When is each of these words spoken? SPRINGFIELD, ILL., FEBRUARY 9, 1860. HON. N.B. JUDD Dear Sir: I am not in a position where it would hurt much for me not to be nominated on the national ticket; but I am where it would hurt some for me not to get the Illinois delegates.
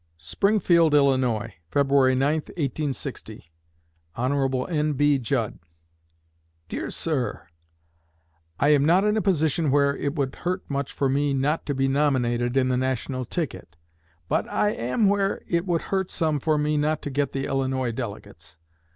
SPRINGFIELD, 0.17 0.95
ILL., 0.95 1.47
FEBRUARY 1.69 2.15
9, 2.15 2.33
1860. 2.57 3.43
HON. 4.13 4.65
N.B. 4.67 5.19
JUDD 5.19 5.59
Dear 6.67 6.89
Sir: 6.89 7.45
I 8.59 8.69
am 8.69 8.83
not 8.83 9.03
in 9.03 9.15
a 9.15 9.21
position 9.21 9.69
where 9.69 9.95
it 9.95 10.15
would 10.15 10.37
hurt 10.37 10.67
much 10.67 10.91
for 10.91 11.07
me 11.07 11.35
not 11.35 11.67
to 11.67 11.75
be 11.75 11.87
nominated 11.87 12.57
on 12.57 12.69
the 12.69 12.77
national 12.77 13.25
ticket; 13.25 13.77
but 14.27 14.49
I 14.49 14.69
am 14.69 15.07
where 15.07 15.43
it 15.45 15.67
would 15.67 15.83
hurt 15.93 16.09
some 16.09 16.39
for 16.39 16.57
me 16.57 16.77
not 16.77 17.03
to 17.03 17.11
get 17.11 17.31
the 17.31 17.45
Illinois 17.45 17.91
delegates. 17.91 18.57